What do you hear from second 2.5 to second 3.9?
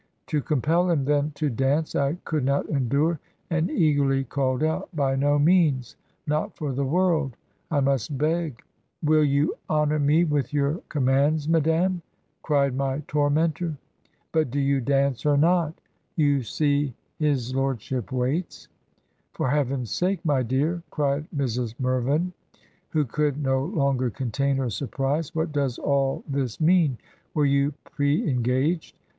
endure, and